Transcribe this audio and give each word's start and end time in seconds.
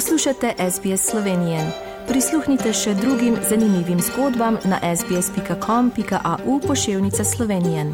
Poslušate 0.00 0.54
SBS 0.70 1.10
Slovenije. 1.10 1.72
Prisluhnite 2.08 2.72
še 2.72 2.94
drugim 2.94 3.36
zanimivim 3.48 4.00
zgodbam 4.00 4.56
na 4.64 4.96
sbsp.com.au 4.96 6.60
pošiljka 6.66 7.24
Slovenije. 7.24 7.84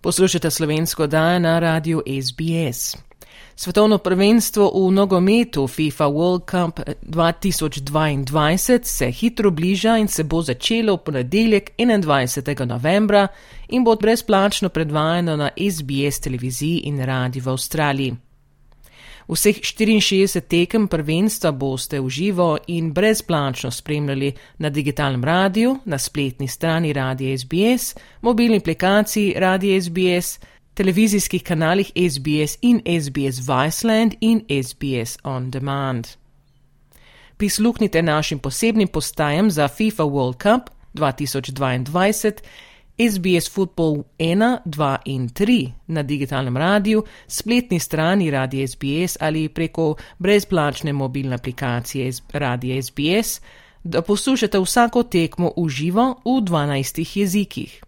Poslušate 0.00 0.50
slovensko 0.50 1.06
dajo 1.06 1.38
na 1.38 1.58
radiju 1.58 2.02
SBS. 2.06 2.96
Svetovno 3.56 3.98
prvenstvo 3.98 4.72
v 4.74 4.92
nogometu 4.92 5.66
FIFA 5.66 6.04
World 6.04 6.50
Cup 6.50 6.80
2022 7.02 8.80
se 8.82 9.10
hitro 9.10 9.50
bliža 9.50 9.96
in 9.96 10.08
se 10.08 10.24
bo 10.24 10.42
začelo 10.42 10.96
v 10.96 11.04
ponedeljek 11.04 11.70
21. 11.78 12.64
novembra 12.64 13.28
in 13.68 13.84
bo 13.84 13.96
brezplačno 13.96 14.68
predvajano 14.68 15.36
na 15.36 15.50
SBS 15.56 16.20
televiziji 16.20 16.78
in 16.84 17.04
radiju 17.04 17.42
v 17.44 17.50
Avstraliji. 17.50 18.16
Vseh 19.28 19.56
64 19.56 20.40
tekem 20.40 20.88
prvenstva 20.88 21.52
boste 21.52 22.00
v 22.00 22.08
živo 22.08 22.58
in 22.66 22.92
brezplačno 22.92 23.70
spremljali 23.70 24.32
na 24.58 24.70
digitalnem 24.70 25.24
radiju, 25.24 25.78
na 25.84 25.98
spletni 25.98 26.48
strani 26.48 26.92
Radia 26.92 27.38
SBS, 27.38 27.96
mobilni 28.20 28.56
aplikaciji 28.56 29.34
Radia 29.36 29.80
SBS, 29.80 30.40
televizijskih 30.74 31.42
kanalih 31.42 31.86
SBS 31.86 32.58
in 32.62 32.80
SBS 33.00 33.38
Viceland 33.48 34.14
in 34.20 34.40
SBS 34.62 35.18
On 35.24 35.50
Demand. 35.50 36.06
Prisluhnite 37.36 38.02
našim 38.02 38.38
posebnim 38.38 38.88
postajam 38.88 39.50
za 39.50 39.68
FIFA 39.68 40.02
World 40.02 40.42
Cup 40.42 40.60
2022, 40.94 42.32
SBS 42.98 43.50
Football 43.50 44.02
1, 44.18 44.58
2 44.64 44.96
in 45.04 45.28
3 45.28 45.70
na 45.86 46.02
digitalnem 46.02 46.56
radiju, 46.56 47.04
spletni 47.26 47.78
strani 47.78 48.30
Radia 48.30 48.68
SBS 48.68 49.16
ali 49.20 49.48
preko 49.48 49.96
brezplačne 50.18 50.92
mobilne 50.92 51.34
aplikacije 51.34 52.12
Radia 52.32 52.82
SBS, 52.82 53.40
da 53.84 54.02
poslušate 54.02 54.58
vsako 54.58 55.02
tekmo 55.02 55.52
v 55.56 55.68
živo 55.68 56.14
v 56.24 56.28
12 56.28 57.18
jezikih. 57.18 57.84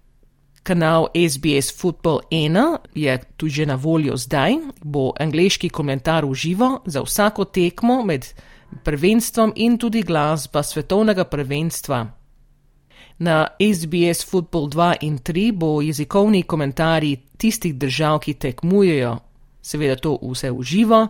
Kanal 0.66 1.06
SBS 1.14 1.80
Football 1.80 2.20
1 2.30 2.78
je 2.94 3.18
tu 3.36 3.48
že 3.48 3.66
na 3.66 3.74
voljo 3.74 4.16
zdaj, 4.16 4.54
bo 4.82 5.12
angliški 5.20 5.68
komentar 5.68 6.24
v 6.26 6.34
živo 6.34 6.80
za 6.86 7.02
vsako 7.02 7.44
tekmo 7.44 8.02
med 8.02 8.26
prvenstvom 8.84 9.52
in 9.56 9.78
tudi 9.78 10.02
glasba 10.02 10.62
svetovnega 10.62 11.24
prvenstva. 11.24 12.06
Na 13.18 13.46
SBS 13.60 14.26
Football 14.30 14.66
2 14.68 14.94
in 15.00 15.18
3 15.18 15.52
bo 15.52 15.80
jezikovni 15.80 16.42
komentarji 16.42 17.16
tistih 17.38 17.74
držav, 17.74 18.18
ki 18.18 18.34
tekmujejo, 18.34 19.16
seveda 19.62 19.96
to 19.96 20.18
vse 20.22 20.50
v 20.50 20.62
živo, 20.62 21.06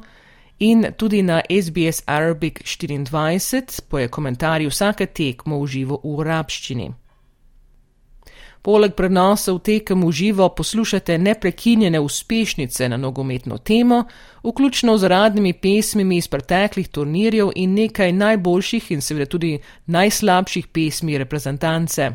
in 0.59 0.85
tudi 0.97 1.23
na 1.23 1.41
SBS 1.49 2.03
Arabic 2.07 2.61
24 2.61 3.81
boje 3.91 4.09
komentarji 4.09 4.69
vsake 4.69 5.07
tekmo 5.07 5.63
v 5.63 5.67
živo 5.67 6.01
v 6.05 6.21
arabščini. 6.21 7.06
Poleg 8.67 8.97
prenosov 8.99 9.61
tekem 9.63 10.03
v 10.03 10.11
živo 10.11 10.49
poslušate 10.51 11.19
neprekinjene 11.19 12.01
uspešnice 12.01 12.89
na 12.89 12.97
nogometno 12.97 13.59
temo, 13.59 14.05
vključno 14.43 14.99
z 14.99 15.07
radnimi 15.07 15.53
pesmimi 15.53 16.17
iz 16.17 16.27
preteklih 16.29 16.89
turnirjev 16.89 17.53
in 17.55 17.75
nekaj 17.75 18.13
najboljših 18.13 18.91
in 18.91 19.01
seveda 19.01 19.31
tudi 19.31 19.59
najslabših 19.87 20.67
pesmi 20.67 21.19
reprezentance. 21.19 22.11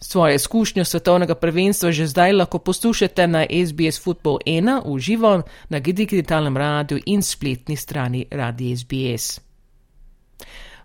Svoje 0.00 0.34
izkušnje 0.34 0.84
svetovnega 0.84 1.34
prvenstva 1.34 1.92
že 1.92 2.06
zdaj 2.06 2.32
lahko 2.32 2.58
poslušate 2.58 3.26
na 3.26 3.44
SBS 3.44 4.00
Football 4.00 4.38
1 4.46 4.94
v 4.94 4.98
živo 4.98 5.42
na 5.68 5.80
digitalnem 5.80 6.56
radiju 6.56 7.00
in 7.06 7.22
spletni 7.22 7.76
strani 7.76 8.24
Radi 8.30 8.76
SBS. 8.76 9.45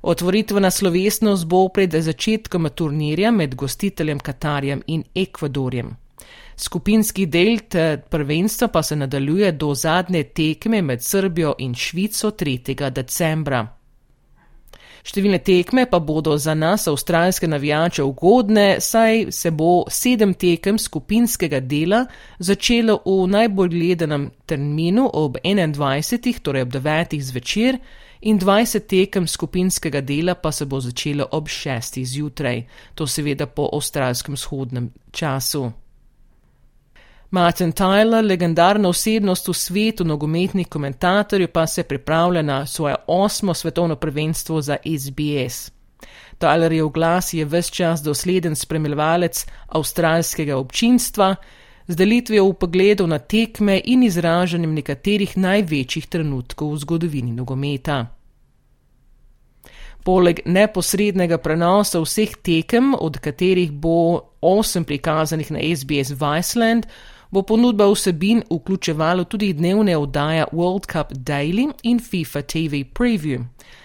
Otvoritvena 0.02 0.72
slovesnost 0.72 1.46
bo 1.46 1.68
pred 1.70 1.94
začetkom 1.94 2.70
turnirja 2.76 3.32
med 3.32 3.56
gostiteljem 3.56 4.20
Katarjem 4.20 4.82
in 4.88 5.04
Ekvadorjem. 5.16 5.96
Skupinski 6.56 7.26
del 7.26 7.60
prvenstva 8.10 8.68
pa 8.68 8.84
se 8.84 8.96
nadaljuje 8.96 9.52
do 9.52 9.76
zadnje 9.76 10.24
tekme 10.24 10.82
med 10.82 11.04
Srbijo 11.04 11.56
in 11.58 11.76
Švico 11.76 12.32
3. 12.32 12.90
decembra. 12.90 13.81
Številne 15.02 15.40
tekme 15.42 15.88
pa 15.90 16.00
bodo 16.00 16.36
za 16.38 16.54
nas, 16.54 16.86
avstralske 16.88 17.48
navijače, 17.50 18.04
ugodne, 18.06 18.78
saj 18.82 19.32
se 19.34 19.52
bo 19.52 19.86
sedem 19.90 20.36
tekem 20.38 20.78
skupinskega 20.78 21.60
dela 21.60 22.04
začelo 22.40 23.00
v 23.06 23.26
najbolj 23.34 23.74
gledanem 23.74 24.30
terminu 24.46 25.10
ob 25.14 25.40
21. 25.44 26.42
torej 26.46 26.68
ob 26.68 26.74
9. 26.78 27.18
zvečer 27.18 27.80
in 28.22 28.40
20 28.40 28.86
tekem 28.86 29.28
skupinskega 29.28 30.02
dela 30.06 30.36
pa 30.36 30.52
se 30.52 30.66
bo 30.66 30.80
začelo 30.80 31.28
ob 31.32 31.50
6. 31.50 32.04
zjutraj, 32.06 32.66
to 32.96 33.08
seveda 33.08 33.48
po 33.48 33.70
avstralskem 33.74 34.38
shodnem 34.38 34.92
času. 35.12 35.72
Martin 37.32 37.72
Tyler, 37.72 38.26
legendarna 38.26 38.90
osebnost 38.90 39.48
v 39.48 39.54
svetu 39.54 40.04
nogometnih 40.04 40.68
komentatorjev, 40.68 41.48
pa 41.48 41.68
se 41.68 41.84
pripravlja 41.84 42.42
na 42.42 42.66
svoje 42.66 42.96
osmo 43.08 43.54
svetovno 43.54 43.96
prvenstvo 43.96 44.62
za 44.62 44.78
SBS. 44.84 45.72
Tyler 46.40 46.72
je 46.72 46.84
v 46.84 46.90
glas 46.90 47.34
je 47.34 47.46
ves 47.46 47.70
čas 47.72 48.02
dosleden 48.02 48.56
spremljevalec 48.56 49.46
avstralskega 49.68 50.58
občinstva, 50.58 51.36
z 51.88 51.96
delitvijo 51.96 52.50
v 52.50 52.54
pogledu 52.54 53.08
na 53.08 53.20
tekme 53.20 53.82
in 53.86 54.04
izražanjem 54.04 54.74
nekaterih 54.74 55.38
največjih 55.38 56.08
trenutkov 56.08 56.74
v 56.74 56.78
zgodovini 56.78 57.32
nogometa. 57.32 58.06
Poleg 60.04 60.40
neposrednega 60.46 61.38
prenosa 61.38 62.02
vseh 62.02 62.36
tekem, 62.44 62.94
od 63.00 63.20
katerih 63.20 63.72
bo 63.72 64.20
osem 64.42 64.84
prikazanih 64.84 65.52
na 65.52 65.60
SBS 65.76 66.12
Viceland, 66.12 66.88
bo 67.32 67.42
ponudba 67.42 67.92
vsebin 67.92 68.44
vključevala 68.52 69.24
tudi 69.24 69.54
dnevne 69.54 69.98
oddaje 69.98 70.46
World 70.52 70.92
Cup 70.92 71.12
Daily 71.12 71.72
in 71.84 72.00
FIFA 72.00 72.42
TV 72.42 72.74
Preview, 73.00 73.44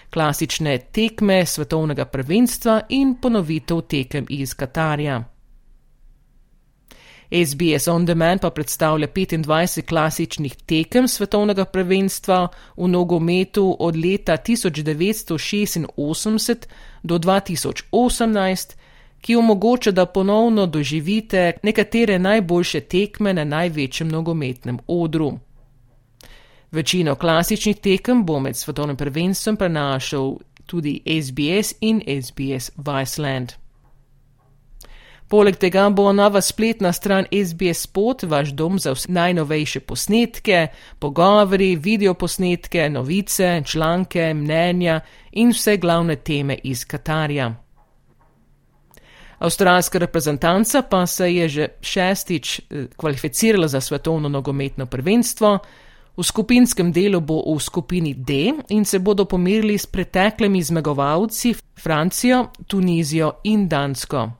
klasične 0.09 0.77
tekme 0.91 1.45
svetovnega 1.45 2.05
prvenstva 2.05 2.81
in 2.89 3.15
ponovitev 3.21 3.81
tekem 3.81 4.25
iz 4.29 4.53
Katarja. 4.53 5.23
SBS 7.31 7.87
On 7.87 8.05
Demand 8.05 8.41
pa 8.41 8.49
predstavlja 8.49 9.07
25 9.07 9.81
klasičnih 9.81 10.55
tekem 10.55 11.07
svetovnega 11.07 11.65
prvenstva 11.65 12.47
v 12.77 12.87
nogometu 12.87 13.75
od 13.79 13.95
leta 13.95 14.37
1986 14.37 16.65
do 17.03 17.17
2018, 17.17 18.75
ki 19.21 19.35
omogoča, 19.35 19.91
da 19.91 20.05
ponovno 20.05 20.65
doživite 20.65 21.51
nekatere 21.63 22.19
najboljše 22.19 22.79
tekme 22.79 23.33
na 23.33 23.43
največjem 23.43 24.09
nogometnem 24.09 24.79
odru. 24.87 25.39
Večino 26.71 27.15
klasičnih 27.15 27.77
tekem 27.77 28.25
bo 28.25 28.39
med 28.39 28.55
svetovnim 28.55 28.97
prvenstvom 28.97 29.55
prenašal 29.55 30.37
tudi 30.65 31.01
SBS 31.21 31.73
in 31.81 32.01
SBS 32.21 32.71
Viceland. 32.77 33.51
Poleg 35.27 35.57
tega 35.59 35.89
bo 35.89 36.13
nova 36.13 36.41
spletna 36.41 36.93
stran 36.93 37.25
SBS 37.31 37.81
Spot 37.81 38.23
vaš 38.23 38.49
dom 38.49 38.79
za 38.79 38.91
vse 38.91 39.11
najnovejše 39.11 39.79
posnetke, 39.79 40.67
pogovori, 40.99 41.75
videoposnetke, 41.75 42.89
novice, 42.89 43.61
članke, 43.65 44.33
mnenja 44.33 44.99
in 45.31 45.51
vse 45.51 45.77
glavne 45.77 46.15
teme 46.15 46.57
iz 46.63 46.85
Katarja. 46.85 47.66
Avstralska 49.39 49.99
reprezentanca 49.99 50.81
pa 50.81 51.05
se 51.05 51.33
je 51.33 51.49
že 51.49 51.67
šestič 51.81 52.59
eh, 52.59 52.87
kvalificirala 52.95 53.67
za 53.67 53.81
svetovno 53.81 54.29
nogometno 54.29 54.85
prvenstvo. 54.85 55.59
V 56.17 56.23
skupinskem 56.23 56.91
delu 56.91 57.21
bo 57.21 57.43
v 57.45 57.59
skupini 57.61 58.13
D 58.13 58.53
in 58.69 58.85
se 58.85 58.99
bodo 58.99 59.25
pomirili 59.25 59.77
s 59.77 59.85
preteklimi 59.85 60.63
zmagovalci 60.63 61.53
Francijo, 61.77 62.47
Tunizijo 62.67 63.31
in 63.43 63.67
Dansko. 63.69 64.31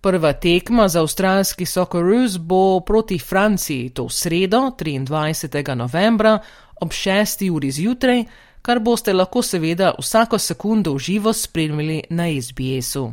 Prva 0.00 0.32
tekma 0.32 0.88
za 0.88 1.00
avstralski 1.00 1.66
Socceroos 1.66 2.38
bo 2.38 2.80
proti 2.80 3.18
Franciji 3.18 3.90
to 3.90 4.08
sredo, 4.08 4.72
23. 4.78 5.74
novembra 5.74 6.38
ob 6.80 6.88
6. 6.88 7.50
uri 7.50 7.70
zjutraj, 7.70 8.24
kar 8.62 8.80
boste 8.80 9.12
lahko 9.12 9.42
seveda 9.42 9.94
vsako 9.98 10.38
sekundo 10.38 10.94
v 10.94 10.98
živo 10.98 11.32
spremljali 11.32 12.02
na 12.10 12.24
SBS-u. 12.42 13.12